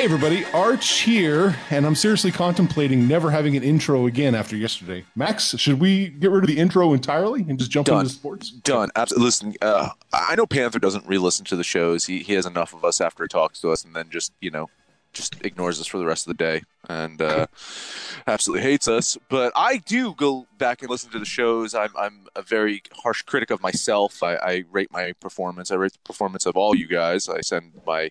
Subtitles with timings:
[0.00, 5.04] Hey everybody, Arch here, and I'm seriously contemplating never having an intro again after yesterday.
[5.14, 8.06] Max, should we get rid of the intro entirely and just jump Done.
[8.06, 8.50] into sports?
[8.50, 8.88] Done.
[8.96, 9.26] Absolutely.
[9.26, 12.06] Listen, uh, I know Panther doesn't re-listen to the shows.
[12.06, 14.50] He he has enough of us after he talks to us, and then just you
[14.50, 14.70] know
[15.12, 17.46] just ignores us for the rest of the day and uh,
[18.26, 19.18] absolutely hates us.
[19.28, 21.74] But I do go back and listen to the shows.
[21.74, 24.22] I'm I'm a very harsh critic of myself.
[24.22, 25.70] I, I rate my performance.
[25.70, 27.28] I rate the performance of all you guys.
[27.28, 28.10] I send my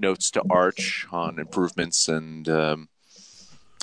[0.00, 2.88] notes to Arch on improvements and um,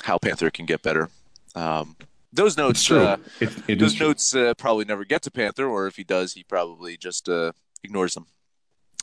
[0.04, 1.08] how Panther can get better.
[1.54, 1.96] Um,
[2.32, 5.96] those notes, uh, It, it those notes uh, probably never get to Panther, or if
[5.96, 7.52] he does, he probably just uh,
[7.82, 8.26] ignores them.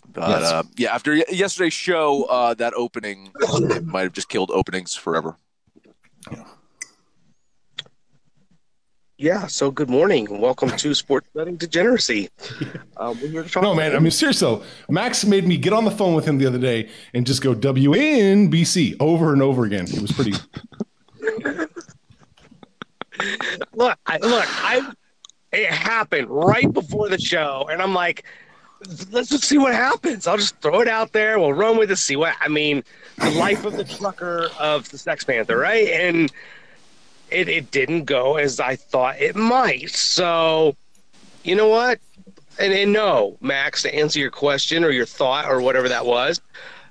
[0.08, 0.44] But Yes.
[0.44, 3.34] uh, yeah, after y- yesterday's show, uh, that opening
[3.86, 5.38] might have just killed openings forever.
[6.32, 6.44] Yeah,
[9.48, 10.28] so good morning.
[10.42, 12.30] Welcome to Sports Betting Degeneracy.
[12.98, 13.96] Um, we're here to talk No, man.
[13.96, 16.58] I mean, seriously, though, Max made me get on the phone with him the other
[16.58, 19.86] day and just go WNBC over and over again.
[19.86, 20.34] It was pretty.
[23.74, 24.92] look, I, look, I
[25.54, 28.26] it happened right before the show, and I'm like,
[29.12, 30.28] let's just see what happens.
[30.28, 31.40] I'll just throw it out there.
[31.40, 31.96] We'll run with it.
[31.96, 32.84] See what I mean.
[33.20, 35.88] The life of the trucker of the Sex Panther, right?
[35.88, 36.30] And
[37.36, 39.90] it it didn't go as I thought it might.
[39.90, 40.76] So,
[41.44, 42.00] you know what?
[42.58, 46.40] And, and no, Max, to answer your question or your thought or whatever that was,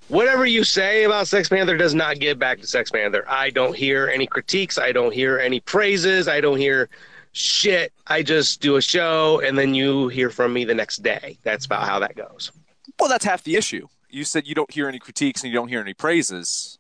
[0.09, 3.25] whatever you say about Sex Panther does not get back to Sex Panther.
[3.29, 4.79] I don't hear any critiques.
[4.79, 6.29] I don't hear any praises.
[6.29, 6.91] I don't hear
[7.33, 7.93] shit.
[8.07, 11.39] I just do a show and then you hear from me the next day.
[11.43, 12.53] That's about how that goes.
[13.01, 13.89] Well, that's half the issue.
[14.11, 16.79] You said you don't hear any critiques and you don't hear any praises.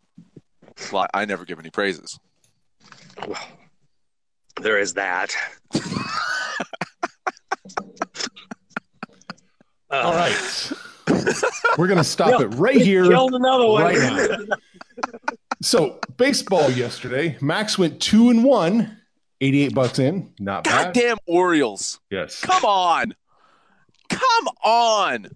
[0.93, 2.19] Well, I never give any praises.
[3.27, 3.49] Well,
[4.61, 5.35] there is that.
[5.75, 5.81] Uh,
[9.91, 10.73] All right.
[11.79, 13.05] We're going to stop it right here.
[13.09, 13.83] Killed another one.
[13.83, 14.57] right now.
[15.63, 18.99] So, baseball yesterday, Max went two and one,
[19.41, 20.33] 88 bucks in.
[20.39, 20.95] Not bad.
[20.95, 22.01] Goddamn Orioles!
[22.11, 22.41] Yes.
[22.41, 23.15] Come on,
[24.11, 25.29] come on!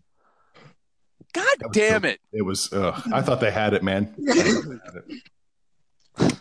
[1.33, 2.21] God damn so- it!
[2.33, 4.15] It was, uh, I thought they had it, man.
[4.29, 6.41] I thought they had it.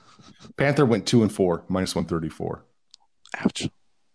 [0.57, 2.63] Panther went two and four, minus 134.
[3.39, 3.69] Ouch.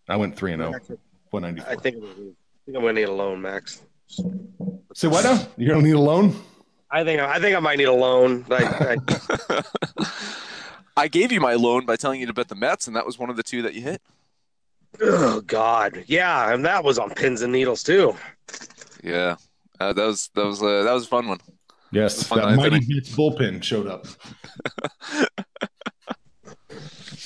[0.07, 2.03] I went three and oh, I think, I think
[2.67, 3.81] I'm gonna need a loan, Max.
[4.93, 5.47] Say what now?
[5.57, 6.35] You're going to need a loan?
[6.91, 8.45] I think I think I might need a loan.
[8.47, 8.97] Like, I,
[10.97, 13.17] I gave you my loan by telling you to bet the Mets, and that was
[13.17, 14.01] one of the two that you hit.
[15.01, 18.15] oh God, yeah, and that was on pins and needles too.
[19.03, 19.37] Yeah,
[19.79, 21.39] uh, that was that was uh, that was a fun one.
[21.91, 22.23] Yes.
[22.23, 22.87] Fun That mighty inning.
[22.87, 24.05] Beats bullpen showed up.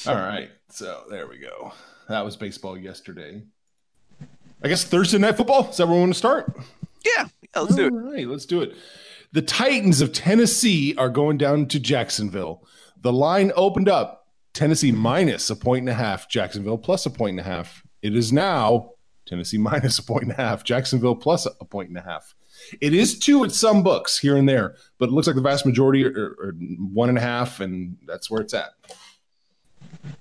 [0.07, 0.49] All right.
[0.69, 1.73] So there we go.
[2.09, 3.43] That was baseball yesterday.
[4.63, 5.69] I guess Thursday night football.
[5.69, 6.51] Is that where we want to start?
[7.05, 7.93] Yeah, yeah let's do it.
[7.93, 8.75] All right, let's do it.
[9.33, 12.65] The Titans of Tennessee are going down to Jacksonville.
[13.01, 17.31] The line opened up Tennessee minus a point and a half, Jacksonville plus a point
[17.31, 17.83] and a half.
[18.01, 18.91] It is now
[19.27, 22.33] Tennessee minus a point and a half, Jacksonville plus a point and a half.
[22.81, 25.65] It is two at some books here and there, but it looks like the vast
[25.65, 26.55] majority are, are
[26.91, 28.71] one and a half, and that's where it's at.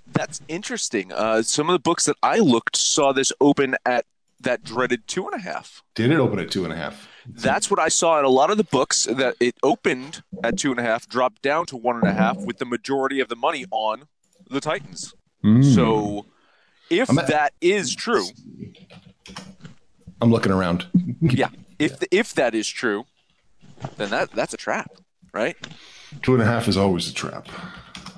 [0.06, 1.12] That's interesting.
[1.12, 4.06] Uh, some of the books that I looked saw this open at
[4.40, 5.82] that dreaded two and a half.
[5.94, 7.08] Did it open at two and a half?
[7.28, 10.70] That's what I saw in a lot of the books that it opened at two
[10.70, 13.36] and a half, dropped down to one and a half, with the majority of the
[13.36, 14.04] money on
[14.48, 15.14] the Titans.
[15.44, 15.74] Mm.
[15.74, 16.26] So,
[16.90, 18.26] if at- that is true,
[20.20, 20.86] I'm looking around.
[21.20, 21.48] yeah,
[21.78, 23.04] if if that is true,
[23.96, 24.90] then that that's a trap,
[25.32, 25.56] right?
[26.22, 27.48] Two and a half is always a trap.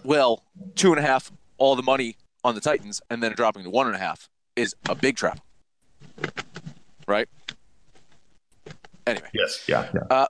[0.05, 0.43] Well,
[0.75, 3.87] two and a half, all the money on the Titans, and then dropping to one
[3.87, 5.41] and a half is a big trap,
[7.07, 7.29] right?
[9.07, 9.65] Anyway, Yes.
[9.67, 9.89] Yeah.
[9.95, 10.27] yeah.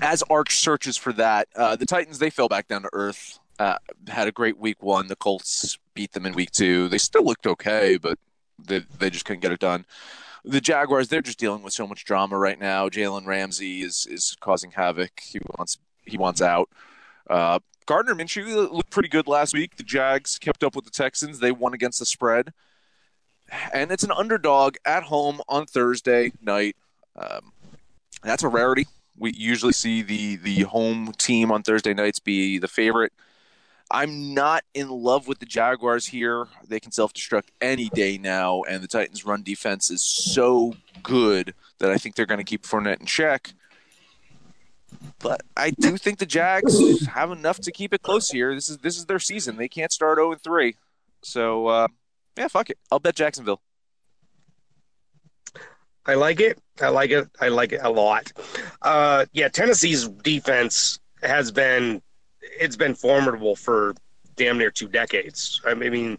[0.00, 3.38] as Arch searches for that, uh, the Titans they fell back down to earth.
[3.58, 3.76] Uh,
[4.08, 5.08] had a great week one.
[5.08, 6.88] The Colts beat them in week two.
[6.88, 8.18] They still looked okay, but
[8.58, 9.84] they they just couldn't get it done.
[10.44, 12.88] The Jaguars they're just dealing with so much drama right now.
[12.88, 15.20] Jalen Ramsey is is causing havoc.
[15.20, 15.76] He wants
[16.06, 16.70] he wants out.
[17.28, 19.76] Uh, Gardner Minshew looked pretty good last week.
[19.76, 21.40] The Jags kept up with the Texans.
[21.40, 22.52] They won against the spread,
[23.72, 26.76] and it's an underdog at home on Thursday night.
[27.16, 27.52] Um,
[28.22, 28.86] that's a rarity.
[29.16, 33.12] We usually see the the home team on Thursday nights be the favorite.
[33.90, 36.46] I'm not in love with the Jaguars here.
[36.68, 41.54] They can self destruct any day now, and the Titans' run defense is so good
[41.78, 43.52] that I think they're going to keep Fournette in check.
[45.18, 48.54] But I do think the Jags have enough to keep it close here.
[48.54, 49.56] This is this is their season.
[49.56, 50.76] They can't start 0 3.
[51.22, 51.88] So uh,
[52.36, 52.78] yeah, fuck it.
[52.90, 53.60] I'll bet Jacksonville.
[56.06, 56.58] I like it.
[56.80, 57.28] I like it.
[57.40, 58.32] I like it a lot.
[58.82, 62.02] Uh, yeah, Tennessee's defense has been
[62.40, 63.94] it's been formidable for
[64.36, 65.60] damn near two decades.
[65.66, 66.18] I mean,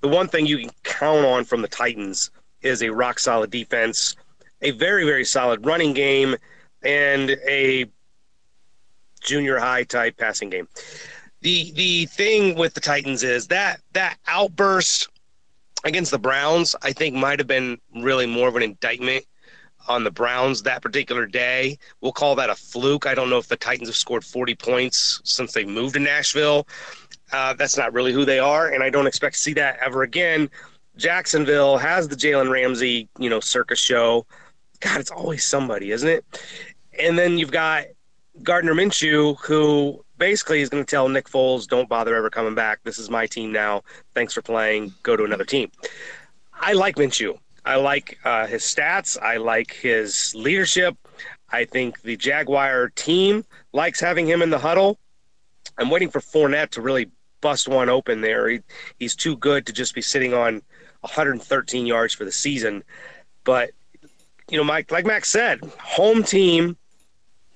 [0.00, 2.30] the one thing you can count on from the Titans
[2.62, 4.16] is a rock solid defense,
[4.62, 6.36] a very very solid running game,
[6.82, 7.86] and a
[9.20, 10.68] junior high type passing game.
[11.42, 15.08] The the thing with the Titans is that that outburst
[15.84, 19.24] against the Browns, I think might have been really more of an indictment
[19.88, 21.78] on the Browns that particular day.
[22.00, 23.06] We'll call that a fluke.
[23.06, 26.68] I don't know if the Titans have scored 40 points since they moved to Nashville.
[27.32, 30.02] Uh, that's not really who they are, and I don't expect to see that ever
[30.02, 30.50] again.
[30.96, 34.26] Jacksonville has the Jalen Ramsey, you know, circus show.
[34.80, 36.24] God, it's always somebody, isn't it?
[36.98, 37.84] And then you've got
[38.42, 42.80] Gardner Minshew, who basically is going to tell Nick Foles, "Don't bother ever coming back.
[42.84, 43.82] This is my team now.
[44.14, 44.92] Thanks for playing.
[45.02, 45.70] Go to another team."
[46.52, 47.38] I like Minshew.
[47.64, 49.20] I like uh, his stats.
[49.20, 50.96] I like his leadership.
[51.50, 54.98] I think the Jaguar team likes having him in the huddle.
[55.78, 57.10] I'm waiting for Fournette to really
[57.40, 58.48] bust one open there.
[58.48, 58.60] He,
[58.98, 60.62] he's too good to just be sitting on
[61.00, 62.84] 113 yards for the season.
[63.44, 63.70] But
[64.50, 66.76] you know, Mike, like Max said, home team.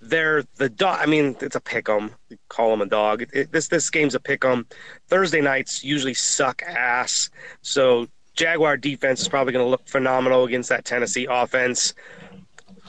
[0.08, 0.98] They're the dog.
[1.00, 2.12] I mean, it's a pick 'em.
[2.48, 3.22] Call them a dog.
[3.22, 4.66] It, it, this this game's a pick 'em.
[5.08, 7.30] Thursday nights usually suck ass.
[7.62, 11.94] So Jaguar defense is probably going to look phenomenal against that Tennessee offense.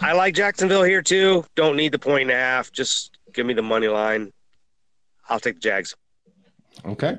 [0.01, 1.45] I like Jacksonville here too.
[1.55, 2.71] Don't need the point and a half.
[2.71, 4.33] Just give me the money line.
[5.29, 5.95] I'll take the Jags.
[6.83, 7.17] Okay.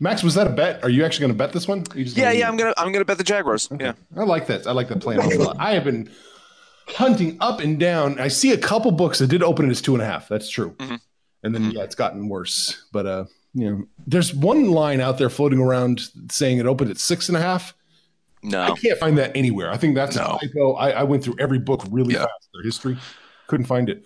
[0.00, 0.82] Max, was that a bet?
[0.84, 1.84] Are you actually going to bet this one?
[1.94, 3.68] Yeah, gonna- yeah, I'm gonna I'm gonna bet the Jaguars.
[3.78, 3.92] Yeah.
[4.16, 4.66] I like that.
[4.66, 5.56] I like that plan a lot.
[5.60, 6.10] I have been
[6.94, 8.18] hunting up and down.
[8.20, 10.28] I see a couple books that did open it as two and a half.
[10.28, 10.74] That's true.
[10.78, 11.00] Mhm.
[11.42, 12.84] And then yeah, it's gotten worse.
[12.92, 16.98] But uh, you know, there's one line out there floating around saying it opened at
[16.98, 17.74] six and a half.
[18.44, 19.70] No, I can't find that anywhere.
[19.70, 20.38] I think that's No.
[20.42, 20.72] a typo.
[20.74, 22.20] I, I went through every book really Yeah.
[22.20, 22.48] fast.
[22.52, 22.98] Their history,
[23.46, 24.04] couldn't find it.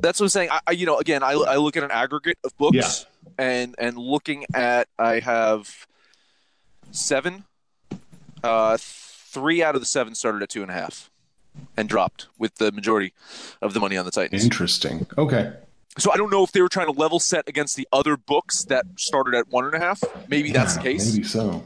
[0.00, 0.50] That's what I'm saying.
[0.50, 3.06] I, I you know, again, I, I look at an aggregate of books,
[3.38, 5.86] and and looking at, I have
[6.90, 7.44] seven.
[8.42, 11.10] Uh, three out of the seven started at two and a half,
[11.76, 13.12] and dropped with the majority
[13.62, 14.44] of the money on the Titans.
[14.44, 15.06] Interesting.
[15.18, 15.52] Okay.
[15.98, 18.64] So I don't know if they were trying to level set against the other books
[18.64, 20.02] that started at one and a half.
[20.28, 21.12] Maybe that's the case.
[21.12, 21.62] Maybe so.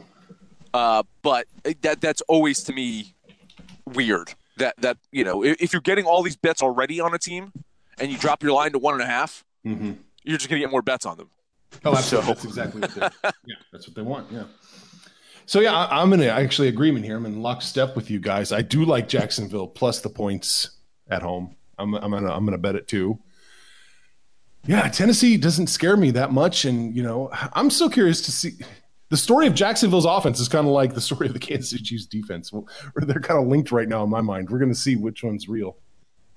[0.73, 1.47] Uh, but
[1.81, 3.15] that that's always to me
[3.85, 4.33] weird.
[4.57, 7.51] That that you know, if, if you're getting all these bets already on a team,
[7.97, 9.93] and you drop your line to one and a half, hmm
[10.23, 11.29] you're just gonna get more bets on them.
[11.85, 12.27] Oh, absolutely.
[12.27, 13.01] So- That's exactly what they.
[13.45, 14.31] yeah, that's what they want.
[14.31, 14.43] Yeah.
[15.49, 17.17] So yeah, I, I'm in actually agreement here.
[17.17, 18.51] I'm in lockstep with you guys.
[18.51, 20.77] I do like Jacksonville plus the points
[21.09, 21.55] at home.
[21.79, 23.17] I'm I'm gonna I'm gonna bet it too.
[24.67, 28.51] Yeah, Tennessee doesn't scare me that much, and you know I'm so curious to see.
[29.09, 31.83] The story of Jacksonville's offense is kind of like the story of the Kansas City
[31.83, 32.53] Chiefs defense.
[32.53, 34.51] Well, they're kind of linked right now in my mind.
[34.51, 35.77] We're going to see which one's real.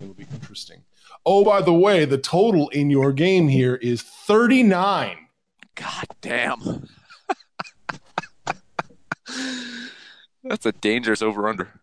[0.00, 0.84] It'll be interesting.
[1.26, 5.18] Oh, by the way, the total in your game here is 39.
[5.74, 6.88] God damn.
[10.44, 11.80] That's a dangerous over under.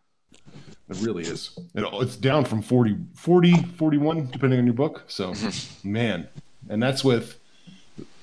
[0.89, 1.57] It really is.
[1.75, 5.03] It, it's down from 40, 40, 41, depending on your book.
[5.07, 5.33] So,
[5.83, 6.27] man.
[6.67, 7.39] And that's with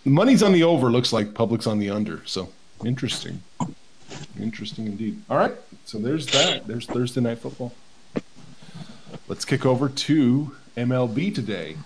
[0.04, 2.23] money's on the over, looks like public's on the under.
[2.26, 2.50] So,
[2.85, 3.42] interesting.
[4.38, 5.23] Interesting indeed.
[5.30, 5.54] All right.
[5.85, 6.66] So, there's that.
[6.66, 7.73] There's Thursday Night Football.
[9.28, 11.76] Let's kick over to MLB today.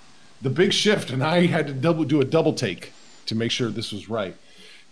[0.42, 2.92] The big shift, and I had to double do a double take
[3.26, 4.34] to make sure this was right.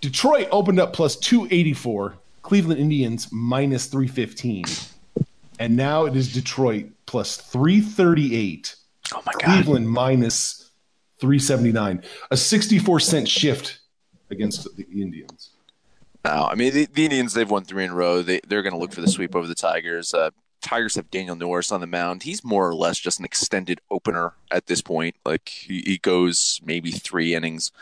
[0.01, 2.15] Detroit opened up plus 284,
[2.49, 4.65] Cleveland Indians minus 315.
[5.59, 8.75] And now it is Detroit plus 338.
[9.13, 9.43] Oh my God.
[9.43, 10.71] Cleveland minus
[11.21, 12.03] 379.
[12.31, 13.81] A 64 cent shift
[14.31, 15.51] against the Indians.
[16.25, 17.35] No, I mean the, the Indians.
[17.35, 18.23] They've won three in a row.
[18.23, 20.15] They they're going to look for the sweep over the Tigers.
[20.15, 20.31] Uh,
[20.63, 22.23] Tigers have Daniel Norris on the mound.
[22.23, 25.17] He's more or less just an extended opener at this point.
[25.23, 27.73] Like he, he goes maybe three innings.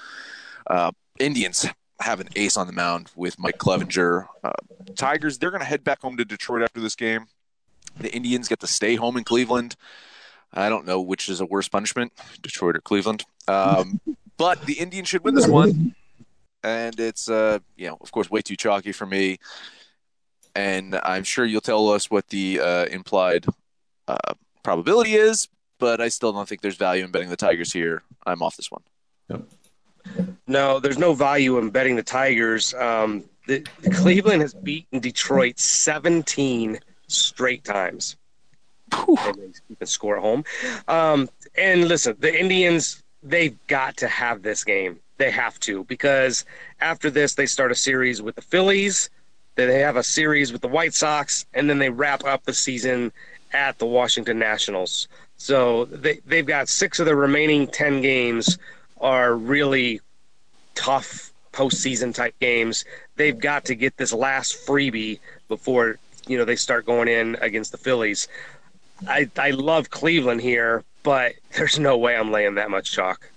[0.66, 1.68] Uh, Indians
[2.00, 4.28] have an ace on the mound with Mike Clevenger.
[4.44, 4.52] Uh,
[4.96, 5.38] Tigers.
[5.38, 7.26] They're going to head back home to Detroit after this game.
[7.98, 9.76] The Indians get to stay home in Cleveland.
[10.52, 12.12] I don't know which is a worse punishment,
[12.42, 13.24] Detroit or Cleveland.
[13.48, 14.00] Um,
[14.36, 15.94] but the Indians should win this one
[16.66, 19.38] and it's uh you know of course way too chalky for me
[20.54, 23.46] and i'm sure you'll tell us what the uh, implied
[24.08, 25.48] uh, probability is
[25.78, 28.70] but i still don't think there's value in betting the tigers here i'm off this
[28.70, 28.82] one
[29.28, 29.42] Yep.
[30.46, 32.74] No, there's no value in betting the Tigers.
[32.74, 38.16] Um, the, the Cleveland has beaten Detroit 17 straight times.
[38.92, 40.44] And they keep score at home.
[40.88, 45.00] Um, and listen, the Indians, they've got to have this game.
[45.18, 46.44] They have to because
[46.80, 49.10] after this, they start a series with the Phillies.
[49.54, 52.52] Then they have a series with the White Sox, and then they wrap up the
[52.52, 53.10] season
[53.52, 55.08] at the Washington Nationals.
[55.38, 58.58] So they they've got six of the remaining ten games
[59.00, 60.00] are really
[60.76, 62.84] tough postseason type games.
[63.16, 65.18] They've got to get this last freebie
[65.48, 68.28] before you know they start going in against the Phillies.
[69.08, 73.30] I I love Cleveland here, but there's no way I'm laying that much chalk.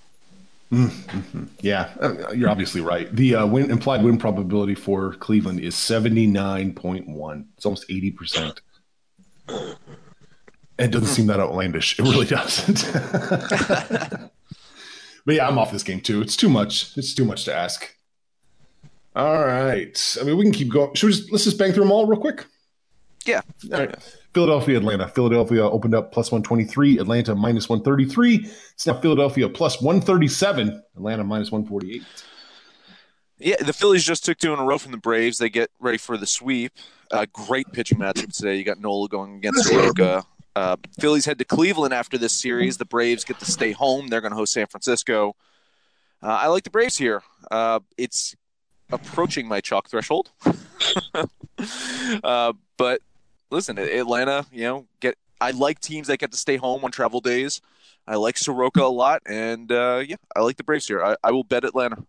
[1.61, 3.13] Yeah, uh, you're obviously right.
[3.15, 7.45] The uh, win implied win probability for Cleveland is 79.1.
[7.57, 8.59] It's almost 80%.
[10.77, 11.97] It doesn't seem that outlandish.
[11.97, 12.85] It really doesn't.
[15.29, 16.23] but yeah, I'm off this game too.
[16.23, 16.97] It's too much.
[16.97, 17.95] It's too much to ask.
[19.15, 20.17] All right.
[20.19, 20.95] I mean, we can keep going.
[20.95, 22.47] Should we just let's just bang through them all real quick?
[23.27, 23.95] yeah All right.
[24.33, 25.07] Philadelphia, Atlanta.
[25.07, 28.37] Philadelphia opened up plus 123, Atlanta minus 133.
[28.73, 32.01] It's now Philadelphia plus 137, Atlanta minus 148.
[33.37, 35.37] Yeah, the Phillies just took two in a row from the Braves.
[35.37, 36.71] They get ready for the sweep.
[37.11, 38.55] Uh, great pitching matchup today.
[38.55, 40.25] You got Nola going against Soroka.
[40.55, 42.77] Uh, Phillies head to Cleveland after this series.
[42.77, 44.07] The Braves get to stay home.
[44.07, 45.35] They're going to host San Francisco.
[46.21, 47.23] Uh, I like the Braves here.
[47.49, 48.35] Uh, it's
[48.91, 50.31] approaching my chalk threshold.
[52.23, 53.01] uh, but
[53.49, 55.15] listen, Atlanta, you know, get.
[55.41, 57.61] I like teams that get to stay home on travel days.
[58.05, 61.03] I like Soroka a lot, and uh, yeah, I like the Braves here.
[61.03, 62.03] I, I will bet Atlanta.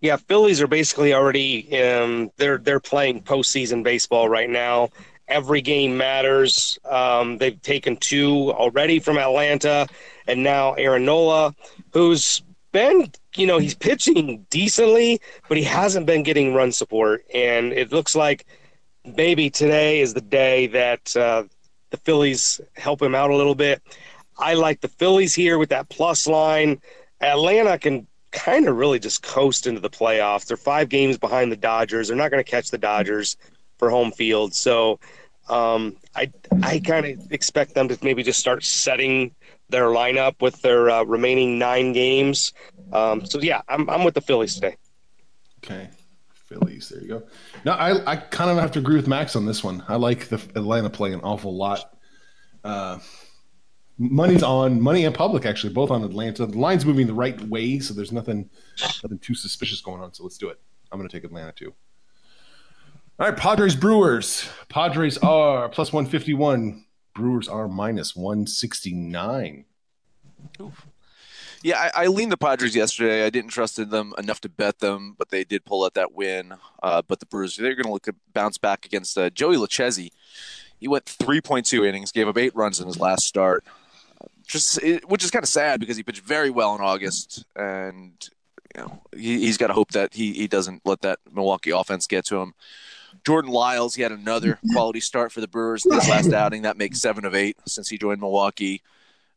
[0.00, 4.90] Yeah, Phillies are basically already um, they're they're playing postseason baseball right now.
[5.28, 6.78] Every game matters.
[6.84, 9.86] Um, they've taken two already from Atlanta,
[10.26, 11.54] and now Aaron Nola,
[11.92, 17.72] who's been you know he's pitching decently, but he hasn't been getting run support, and
[17.72, 18.44] it looks like
[19.16, 21.44] maybe today is the day that uh,
[21.90, 23.82] the Phillies help him out a little bit.
[24.36, 26.80] I like the Phillies here with that plus line.
[27.20, 30.46] Atlanta can kind of really just coast into the playoffs.
[30.46, 32.08] They're five games behind the Dodgers.
[32.08, 33.36] They're not going to catch the Dodgers
[33.84, 34.54] for home field.
[34.54, 34.98] So
[35.48, 39.34] um, I I kind of expect them to maybe just start setting
[39.68, 42.54] their lineup with their uh, remaining nine games.
[42.92, 44.76] Um, so yeah, I'm I'm with the Phillies today.
[45.62, 45.90] Okay.
[46.46, 46.88] Phillies.
[46.88, 47.22] There you go.
[47.64, 49.82] No, I, I kind of have to agree with Max on this one.
[49.88, 51.96] I like the Atlanta play an awful lot.
[52.62, 52.98] Uh,
[53.98, 56.46] money's on money and public actually both on Atlanta.
[56.46, 58.48] The line's moving the right way, so there's nothing
[59.02, 60.14] nothing too suspicious going on.
[60.14, 60.58] So let's do it.
[60.90, 61.74] I'm going to take Atlanta too.
[63.16, 64.48] All right, Padres Brewers.
[64.68, 66.84] Padres are plus 151.
[67.14, 69.64] Brewers are minus 169.
[71.62, 73.24] Yeah, I, I leaned the Padres yesterday.
[73.24, 76.54] I didn't trust them enough to bet them, but they did pull out that win.
[76.82, 80.10] Uh, but the Brewers, they're going to look bounce back against uh, Joey Lucchesi.
[80.80, 83.64] He went 3.2 innings, gave up eight runs in his last start,
[84.44, 88.12] just it, which is kind of sad because he pitched very well in August, and
[88.74, 92.08] you know he, he's got to hope that he he doesn't let that Milwaukee offense
[92.08, 92.54] get to him.
[93.24, 96.62] Jordan Lyles, he had another quality start for the Brewers in his last outing.
[96.62, 98.82] That makes seven of eight since he joined Milwaukee.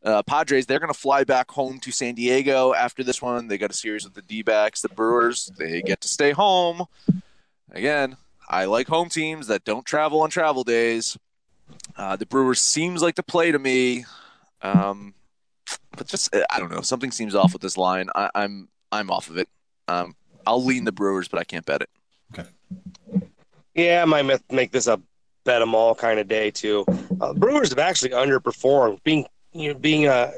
[0.04, 3.48] Uh, Padres, they're going to fly back home to San Diego after this one.
[3.48, 4.80] They got a series with the D backs.
[4.80, 6.84] The Brewers, they get to stay home.
[7.72, 8.16] Again,
[8.48, 11.18] I like home teams that don't travel on travel days.
[11.96, 14.04] Uh, the Brewers seems like the play to me.
[14.62, 15.14] Um,
[15.96, 16.80] but just, I don't know.
[16.80, 18.08] Something seems off with this line.
[18.14, 19.48] I, I'm I'm off of it.
[19.86, 20.14] Um,
[20.46, 21.90] I'll lean the Brewers, but I can't bet it.
[23.78, 25.00] Yeah, I might make this a
[25.44, 26.84] bet them all kind of day too.
[27.20, 30.32] Uh, Brewers have actually underperformed, being you know, being uh,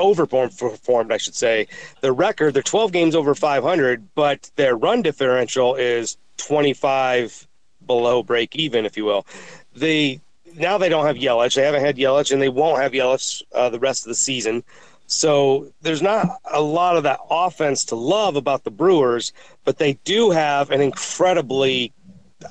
[0.00, 1.68] overperformed, I should say.
[2.00, 7.46] Their record, they're 12 games over 500, but their run differential is 25
[7.86, 9.26] below break even, if you will.
[9.76, 10.22] They
[10.56, 11.56] now they don't have Yelich.
[11.56, 14.64] They haven't had Yelich, and they won't have Yelich uh, the rest of the season.
[15.06, 19.94] So there's not a lot of that offense to love about the Brewers, but they
[20.04, 21.92] do have an incredibly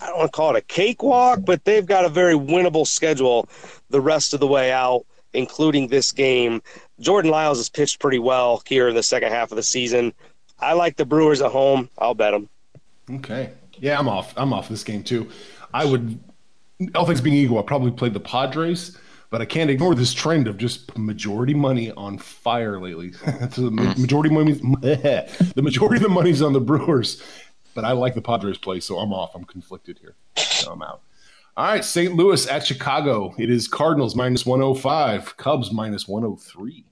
[0.01, 3.47] I don't want to call it a cakewalk, but they've got a very winnable schedule
[3.89, 6.61] the rest of the way out, including this game.
[6.99, 10.13] Jordan Lyles has pitched pretty well here in the second half of the season.
[10.59, 11.89] I like the Brewers at home.
[11.97, 12.49] I'll bet them.
[13.09, 13.51] Okay.
[13.77, 14.33] Yeah, I'm off.
[14.35, 15.29] I'm off this game too.
[15.73, 16.19] I would,
[16.95, 18.97] all things being equal, I probably played the Padres
[19.29, 23.11] but I can't ignore this trend of just majority money on fire lately.
[23.13, 23.21] so
[23.69, 27.21] the majority money, the majority of the money's on the Brewers,
[27.77, 29.35] but I like the Padres play, so I'm off.
[29.35, 30.15] I'm conflicted here.
[30.35, 31.01] So I'm out.
[31.55, 32.15] All right, St.
[32.15, 33.35] Louis at Chicago.
[33.37, 36.85] It is Cardinals minus 105, Cubs minus 103.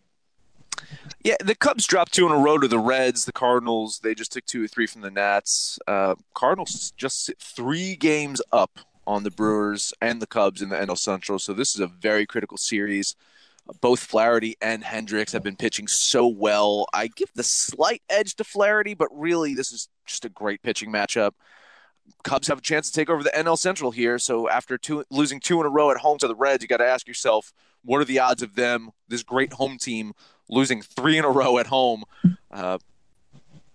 [1.24, 3.26] Yeah, the Cubs dropped two in a row to the Reds.
[3.26, 5.80] The Cardinals, they just took two or three from the Nats.
[5.88, 8.78] Uh, Cardinals just three games up
[9.08, 11.40] on the Brewers and the Cubs in the NL Central.
[11.40, 13.16] So this is a very critical series.
[13.82, 16.86] Both Flaherty and Hendricks have been pitching so well.
[16.94, 20.92] I give the slight edge to Flaherty, but really this is just a great pitching
[20.92, 21.32] matchup.
[22.24, 24.20] Cubs have a chance to take over the NL Central here.
[24.20, 26.78] So after two, losing two in a row at home to the Reds, you got
[26.78, 27.52] to ask yourself,
[27.84, 30.14] what are the odds of them, this great home team,
[30.50, 32.04] losing three in a row at home?
[32.52, 32.78] Uh,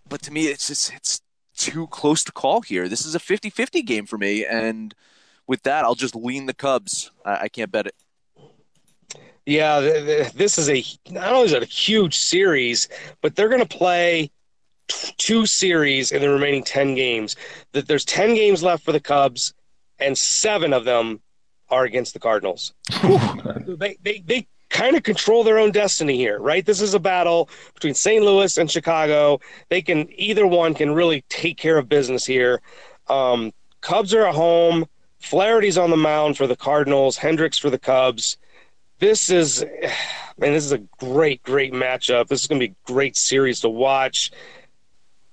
[0.09, 1.21] but to me, it's just it's
[1.57, 2.89] too close to call here.
[2.89, 4.95] This is a 50-50 game for me, and–
[5.51, 7.11] with that, I'll just lean the Cubs.
[7.25, 7.95] I, I can't bet it.
[9.45, 12.89] Yeah, this is a not only is it a huge series,
[13.21, 14.31] but they're going to play
[15.17, 17.37] two series in the remaining 10 games.
[17.73, 19.55] That there's 10 games left for the Cubs
[19.99, 21.21] and 7 of them
[21.69, 22.75] are against the Cardinals.
[23.67, 26.65] they they they kind of control their own destiny here, right?
[26.65, 28.25] This is a battle between St.
[28.25, 29.41] Louis and Chicago.
[29.69, 32.63] They can either one can really take care of business here.
[33.09, 34.87] Um, Cubs are at home.
[35.19, 38.39] Flaherty's on the mound for the Cardinals, Hendricks for the Cubs.
[39.01, 39.63] This is,
[40.39, 42.29] man, this is a great, great matchup.
[42.29, 44.31] This is going to be a great series to watch.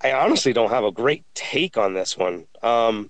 [0.02, 2.46] I honestly don't have a great take on this one.
[2.62, 3.10] Um,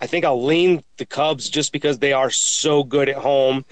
[0.00, 3.64] I think I'll lean the Cubs just because they are so good at home,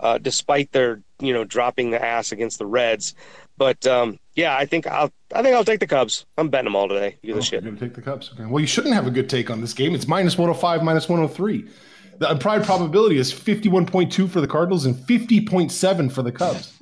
[0.00, 3.14] uh, despite their you know dropping the ass against the Reds.
[3.56, 6.26] But um, yeah, I think I'll I think I'll take the Cubs.
[6.38, 7.18] I'm betting them all today.
[7.22, 7.62] You oh, shit.
[7.62, 8.30] You're gonna take the Cubs.
[8.32, 8.46] Okay.
[8.46, 9.94] Well, you shouldn't have a good take on this game.
[9.94, 11.68] It's minus 105, minus 103.
[12.18, 16.72] The implied probability is 51.2 for the Cardinals and 50.7 for the Cubs.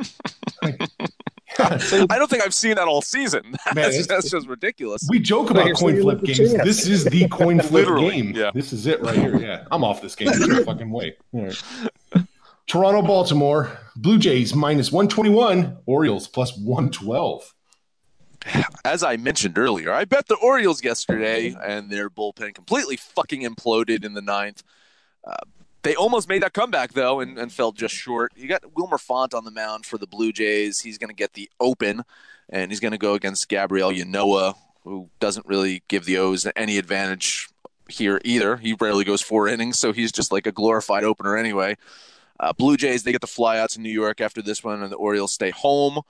[1.59, 3.43] I don't think I've seen that all season.
[3.75, 5.07] Man, that's, that's, just ridiculous.
[5.09, 6.39] We joke about coin flip games.
[6.39, 8.33] This is the coin flip game.
[8.35, 8.51] Yeah.
[8.55, 9.37] This is it right here.
[9.37, 10.29] Yeah, I'm off this game.
[10.29, 11.17] There's no fucking way.
[12.67, 17.55] Toronto, Baltimore, Blue Jays minus 121, Orioles plus 112.
[18.85, 24.05] As I mentioned earlier, I bet the Orioles yesterday, and their bullpen completely fucking imploded
[24.05, 24.63] in the ninth.
[25.25, 25.35] Uh,
[25.83, 28.33] they almost made that comeback though, and, and fell just short.
[28.37, 30.81] You got Wilmer Font on the mound for the Blue Jays.
[30.81, 32.03] He's going to get the open,
[32.49, 36.79] and he's going to go against Gabriel Ynoa, who doesn't really give the O's any
[36.79, 37.49] advantage
[37.89, 38.57] here either.
[38.57, 41.77] He rarely goes four innings, so he's just like a glorified opener anyway.
[42.39, 44.91] Uh, Blue Jays, they get the fly out to New York after this one, and
[44.91, 46.01] the Orioles stay home.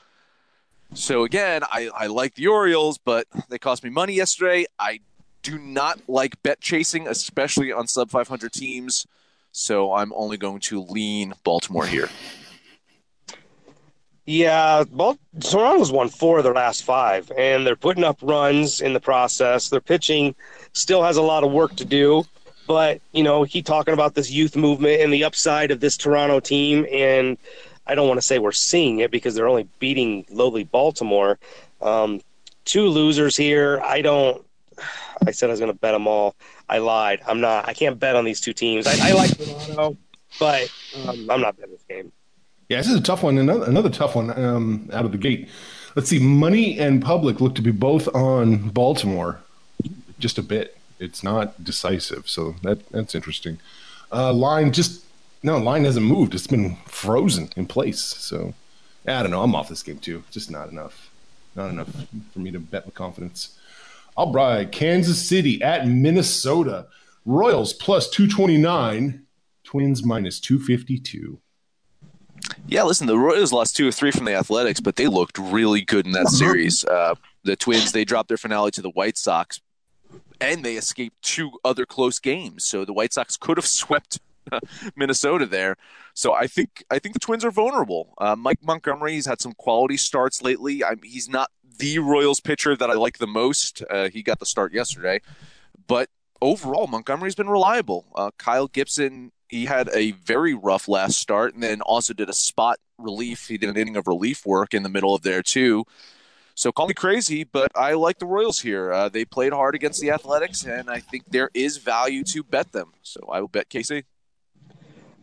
[0.95, 4.67] So again, I, I like the Orioles, but they cost me money yesterday.
[4.79, 5.01] I
[5.43, 9.07] do not like bet chasing, especially on sub 500 teams.
[9.53, 12.09] So I'm only going to lean Baltimore here.
[14.25, 18.93] Yeah, well, Toronto's won four of their last five, and they're putting up runs in
[18.93, 19.69] the process.
[19.69, 20.35] Their pitching
[20.73, 22.25] still has a lot of work to do.
[22.67, 26.41] But you know, he talking about this youth movement and the upside of this Toronto
[26.41, 27.37] team, and
[27.87, 31.39] I don't want to say we're seeing it because they're only beating lowly Baltimore.
[31.81, 32.21] Um,
[32.65, 33.81] two losers here.
[33.85, 34.45] I don't.
[35.27, 36.35] I said I was going to bet them all.
[36.69, 37.21] I lied.
[37.27, 37.69] I'm not.
[37.69, 38.87] I can't bet on these two teams.
[38.87, 39.97] I, I like Toronto,
[40.39, 40.73] but
[41.07, 42.13] um, I'm not betting this game.
[42.69, 43.39] Yeah, this is a tough one.
[43.39, 45.49] Another another tough one um, out of the gate.
[45.95, 46.19] Let's see.
[46.19, 49.41] Money and public look to be both on Baltimore,
[50.19, 52.29] just a bit it's not decisive.
[52.29, 53.59] So that that's interesting.
[54.11, 55.05] Uh, line just
[55.43, 56.35] no line hasn't moved.
[56.35, 58.01] It's been frozen in place.
[58.01, 58.55] So
[59.07, 59.43] I don't know.
[59.43, 60.23] I'm off this game too.
[60.31, 61.11] Just not enough.
[61.57, 61.91] Not enough
[62.33, 63.59] for me to bet with confidence.
[64.17, 66.87] All right, Kansas City at Minnesota.
[67.25, 69.25] Royals plus 229,
[69.65, 71.41] Twins minus 252.
[72.67, 75.81] Yeah, listen, the Royals lost two or three from the Athletics, but they looked really
[75.81, 76.85] good in that series.
[76.85, 79.61] Uh, the Twins, they dropped their finale to the White Sox,
[80.41, 82.65] and they escaped two other close games.
[82.65, 84.19] So the White Sox could have swept
[84.97, 85.77] Minnesota there.
[86.15, 88.15] So I think I think the Twins are vulnerable.
[88.19, 90.85] Uh, Mike Montgomery has had some quality starts lately.
[90.85, 93.83] I he's not the Royals pitcher that I like the most.
[93.91, 95.21] Uh, he got the start yesterday,
[95.87, 96.09] but
[96.41, 98.07] overall Montgomery's been reliable.
[98.15, 102.33] Uh, Kyle Gibson he had a very rough last start, and then also did a
[102.33, 103.49] spot relief.
[103.49, 105.85] He did an inning of relief work in the middle of there too.
[106.55, 108.93] So call me crazy, but I like the Royals here.
[108.93, 112.73] Uh, they played hard against the Athletics, and I think there is value to bet
[112.73, 112.93] them.
[113.03, 114.05] So I will bet KC.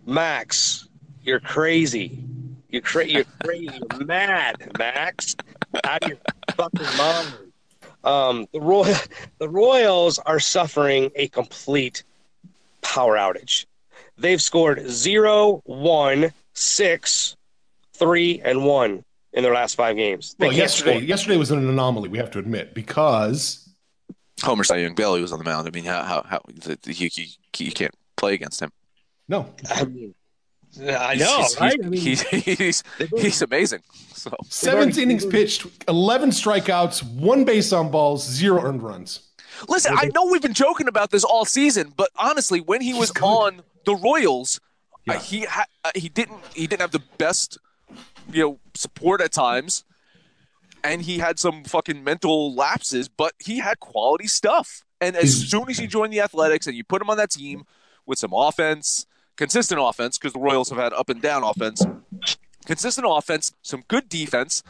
[0.05, 0.87] Max,
[1.23, 2.23] you're crazy.
[2.69, 3.79] You're, cra- you're crazy.
[3.91, 5.35] You're mad, Max.
[5.83, 6.17] Out of your
[6.55, 7.33] fucking mind.
[8.03, 8.93] Um, the, Roy-
[9.39, 12.03] the Royals are suffering a complete
[12.81, 13.65] power outage.
[14.17, 17.35] They've scored zero, one, six,
[17.93, 19.03] three, and one
[19.33, 20.35] in their last five games.
[20.39, 21.01] They Well, yesterday, score.
[21.03, 22.09] yesterday was an anomaly.
[22.09, 23.69] We have to admit because
[24.41, 25.67] Homer Cy Young Bailey was on the mound.
[25.67, 26.41] I mean, how how, how
[26.85, 27.25] you, you,
[27.57, 28.71] you can't play against him.
[29.27, 30.15] no, I mean,
[30.77, 31.71] I know, he's, right?
[31.73, 32.21] He's, I mean, he's,
[32.57, 32.83] he's,
[33.17, 33.81] he's amazing.
[34.13, 39.21] So seventh innings pitched, eleven strikeouts, one base on balls, zero earned runs.
[39.67, 43.11] listen, I know we've been joking about this all season, but honestly, when he was
[43.21, 44.59] on the Royals,
[45.07, 47.57] uh, he ha- uh, he didn't he didn't have the best
[48.31, 49.83] you know support at times,
[50.83, 54.83] and he had some fucking mental lapses, but he had quality stuff.
[55.01, 57.63] And as soon as he joined the Athletics and you put him on that team
[58.05, 59.05] with some offense,
[59.39, 61.81] consistent offense, because the Royals have had up and down offense,
[62.65, 64.63] consistent offense, some good defense.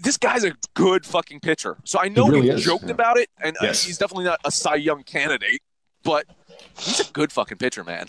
[0.00, 1.76] This guy's a good fucking pitcher.
[1.84, 2.92] So I know really we is, joked yeah.
[2.92, 3.84] about it, and uh, Yes.
[3.84, 5.60] he's definitely not a Cy Young candidate,
[6.02, 6.24] but
[6.78, 8.06] he's a good fucking pitcher, man.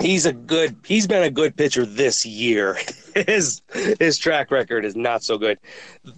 [0.00, 2.78] He's a good he's been a good pitcher this year.
[3.26, 3.62] His
[3.98, 5.58] his track record is not so good.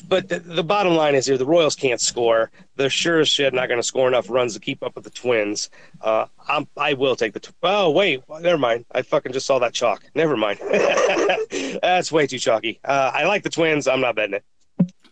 [0.07, 2.51] But the, the bottom line is here the royals can't score.
[2.77, 5.11] They're sure as shit not going to score enough runs to keep up with the
[5.11, 5.71] twins.
[6.03, 8.85] Uh I'm, i will take the tw- oh wait never mind.
[8.93, 10.03] I fucking just saw that chalk.
[10.15, 10.59] Never mind.
[11.83, 12.81] That's way too chalky.
[12.85, 13.89] Uh, i like the twins.
[13.89, 14.45] I'm not betting it.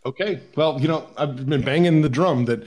[0.04, 2.64] Okay, well, you know, I've been banging the drum that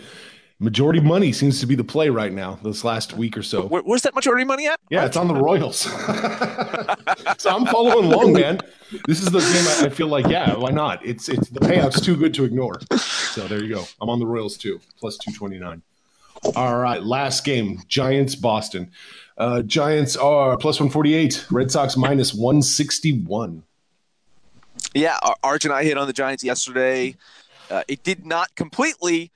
[0.61, 2.59] majority money seems to be the play right now.
[2.63, 3.65] This last week or so.
[3.65, 4.79] Where, where's that majority money at?
[4.89, 5.77] Yeah, it's on the Royals.
[7.37, 8.59] so I'm following along, man.
[9.07, 11.05] This is the game I, I feel like, yeah, why not?
[11.05, 12.79] It's it's the payout's too good to ignore.
[12.97, 13.85] So there you go.
[13.99, 15.81] I'm on the Royals too, plus 229.
[16.55, 18.91] All right, last game, Giants Boston.
[19.37, 23.63] Uh, Giants are plus 148, Red Sox minus 161.
[24.93, 27.15] Yeah, Arch and I hit on the Giants yesterday.
[27.69, 29.31] Uh, it did not completely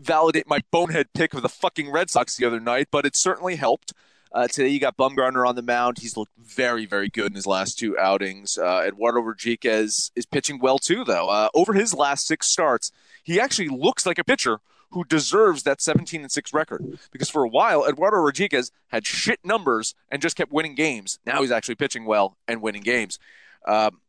[0.00, 3.56] validate my bonehead pick of the fucking Red Sox the other night, but it certainly
[3.56, 3.92] helped.
[4.32, 5.98] Uh, today you got Bumgarner on the mound.
[5.98, 8.56] He's looked very, very good in his last two outings.
[8.56, 11.28] Uh, Eduardo Rodriguez is pitching well too, though.
[11.28, 12.92] Uh, over his last six starts,
[13.24, 14.60] he actually looks like a pitcher
[14.92, 16.98] who deserves that 17 and 6 record.
[17.12, 21.18] Because for a while, Eduardo Rodriguez had shit numbers and just kept winning games.
[21.24, 23.18] Now he's actually pitching well and winning games.
[23.66, 24.00] Um,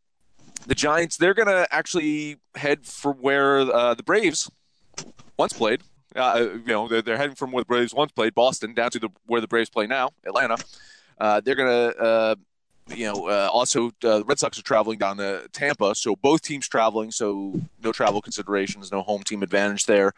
[0.66, 4.50] the Giants, they're going to actually head for where uh, the Braves
[5.38, 5.82] once played.
[6.16, 9.00] Uh, you know, they're, they're heading from where the Braves once played, Boston, down to
[9.00, 10.58] the where the Braves play now, Atlanta.
[11.18, 12.36] Uh, they're going to, uh,
[12.94, 16.42] you know, uh, also uh, the Red Sox are traveling down to Tampa, so both
[16.42, 20.14] teams traveling, so no travel considerations, no home team advantage there.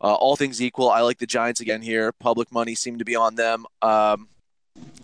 [0.00, 2.12] All things equal, I like the Giants again here.
[2.12, 3.64] Public money seem to be on them.
[3.80, 4.28] Um,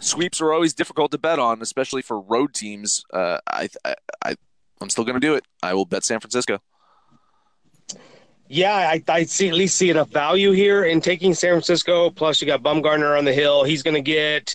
[0.00, 3.04] sweeps are always difficult to bet on, especially for road teams.
[3.14, 4.34] I, I, I,
[4.80, 5.44] I'm still going to do it.
[5.62, 6.58] I will bet San Francisco.
[8.48, 12.10] Yeah, I, I see at least see enough value here in taking San Francisco.
[12.10, 13.64] Plus, you got Bumgarner on the hill.
[13.64, 14.54] He's going to get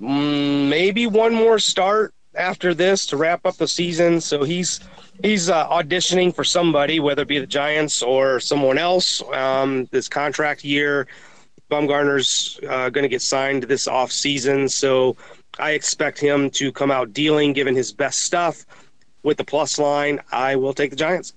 [0.00, 4.20] mm, maybe one more start after this to wrap up the season.
[4.20, 4.80] So he's
[5.22, 9.22] he's uh, auditioning for somebody, whether it be the Giants or someone else.
[9.32, 11.06] Um, this contract year,
[11.70, 14.68] Bumgarner's uh, going to get signed this off season.
[14.68, 15.16] So
[15.58, 18.66] I expect him to come out dealing, given his best stuff.
[19.22, 21.32] With the plus line, I will take the Giants.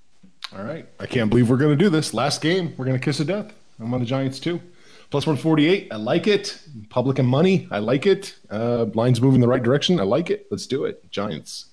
[0.55, 0.87] All right.
[0.99, 2.13] I can't believe we're going to do this.
[2.13, 3.53] Last game, we're going to kiss of death.
[3.79, 4.61] I'm on the Giants too.
[5.09, 5.89] Plus 148.
[5.91, 6.59] I like it.
[6.89, 7.67] Public and money.
[7.71, 8.35] I like it.
[8.49, 9.99] Uh, lines moving the right direction.
[9.99, 10.47] I like it.
[10.51, 11.09] Let's do it.
[11.11, 11.67] Giants.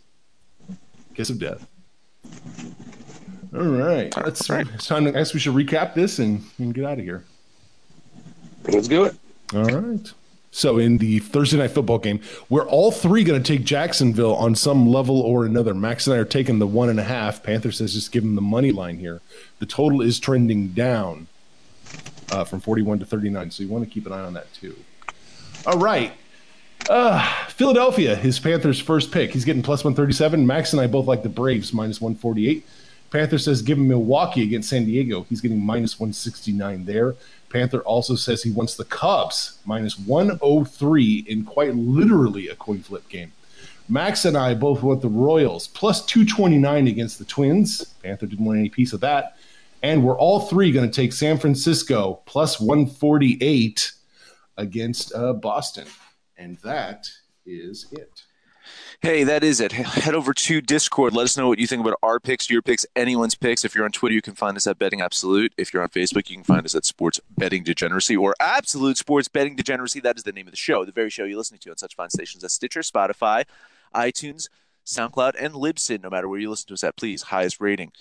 [1.15, 1.67] Kiss of death.
[3.55, 4.15] All right.
[4.17, 7.05] Let's, It's time to, I guess we should recap this and, and get out of
[7.05, 7.25] here.
[8.69, 9.17] Let's do it.
[9.53, 10.13] All right.
[10.55, 14.55] So in the Thursday night football game, we're all three going to take Jacksonville on
[14.55, 15.75] some level or another.
[15.75, 17.43] Max and I are taking the one and a half.
[17.43, 19.21] Panther says just give him the money line here.
[19.59, 21.27] The total is trending down
[22.31, 23.51] uh, from 41 to 39.
[23.51, 24.77] So you want to keep an eye on that too.
[25.67, 26.13] All right.
[26.89, 29.33] Uh, Philadelphia, his Panthers' first pick.
[29.33, 30.47] He's getting plus 137.
[30.47, 32.65] Max and I both like the Braves, minus 148.
[33.15, 35.25] Panther says give him Milwaukee against San Diego.
[35.29, 37.15] He's getting minus 169 there.
[37.49, 43.09] Panther also says he wants the Cubs minus 103 in quite literally a coin flip
[43.09, 43.31] game.
[43.89, 47.85] Max and I both want the Royals plus 229 against the Twins.
[48.03, 49.37] Panther didn't want any piece of that.
[49.81, 53.93] And we're all three going to take San Francisco plus 148
[54.57, 55.87] against uh, Boston.
[56.37, 57.07] And that
[57.47, 58.25] is it.
[59.05, 59.73] Hey, that is it.
[59.73, 61.13] Head over to Discord.
[61.13, 63.63] Let us know what you think about our picks, your picks, anyone's picks.
[63.63, 65.53] If you're on Twitter, you can find us at Betting Absolute.
[65.59, 69.29] If you're on Facebook, you can find us at Sports Betting Degeneracy or Absolute Sports
[69.29, 70.01] Betting Degeneracy.
[70.01, 71.95] That is the name of the show, the very show you're listening to on such
[71.95, 73.45] fine stations as Stitcher, Spotify,
[73.95, 74.49] iTunes,
[74.87, 76.03] SoundCloud, and Libsyn.
[76.03, 77.93] No matter where you listen to us at, please, highest rating,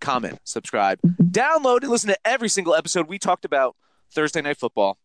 [0.00, 3.06] comment, subscribe, download, and listen to every single episode.
[3.06, 3.76] We talked about
[4.10, 4.96] Thursday Night Football.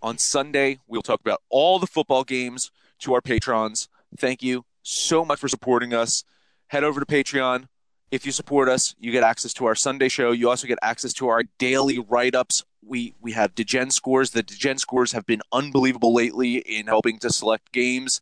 [0.00, 5.24] On Sunday, we'll talk about all the football games to our patrons thank you so
[5.24, 6.24] much for supporting us.
[6.68, 7.66] Head over to Patreon.
[8.10, 10.32] If you support us, you get access to our Sunday show.
[10.32, 12.64] You also get access to our daily write ups.
[12.84, 14.30] We we have Degen scores.
[14.30, 18.20] The Degen scores have been unbelievable lately in helping to select games.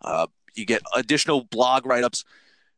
[0.00, 2.24] Uh, you get additional blog write ups.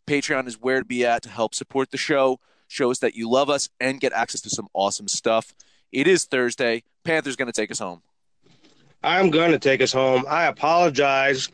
[0.06, 3.30] Patreon is where to be at to help support the show, show us that you
[3.30, 5.54] love us, and get access to some awesome stuff.
[5.92, 6.82] It is Thursday.
[7.04, 8.02] Panther's going to take us home.
[9.02, 10.24] I'm going to take us home.
[10.28, 11.48] I apologize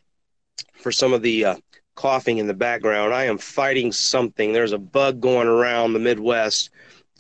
[0.85, 1.57] for some of the uh,
[1.95, 3.15] coughing in the background.
[3.15, 4.53] I am fighting something.
[4.53, 6.69] There's a bug going around the Midwest,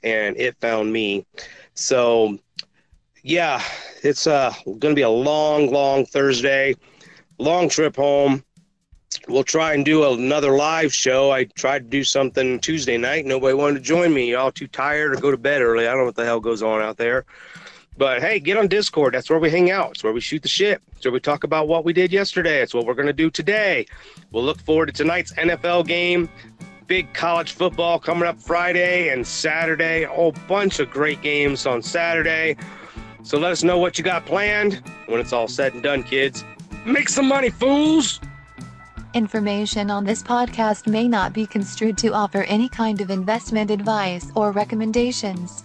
[0.04, 1.24] and it found me.
[1.72, 2.38] So,
[3.22, 3.62] yeah,
[4.02, 6.74] it's uh, going to be a long, long Thursday,
[7.38, 8.44] long trip home.
[9.28, 11.30] We'll try and do another live show.
[11.30, 13.24] I tried to do something Tuesday night.
[13.24, 14.32] Nobody wanted to join me.
[14.32, 15.86] Y'all too tired or go to bed early.
[15.86, 17.24] I don't know what the hell goes on out there.
[17.96, 19.14] But hey, get on Discord.
[19.14, 19.92] That's where we hang out.
[19.92, 20.82] It's where we shoot the shit.
[20.96, 22.60] It's where we talk about what we did yesterday.
[22.60, 23.86] It's what we're going to do today.
[24.32, 26.28] We'll look forward to tonight's NFL game.
[26.86, 30.02] Big college football coming up Friday and Saturday.
[30.02, 32.56] A whole bunch of great games on Saturday.
[33.22, 36.44] So let us know what you got planned when it's all said and done, kids.
[36.84, 38.20] Make some money, fools!
[39.14, 44.30] Information on this podcast may not be construed to offer any kind of investment advice
[44.34, 45.64] or recommendations.